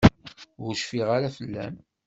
[0.65, 1.75] Ur cfiɣ ara fell-am.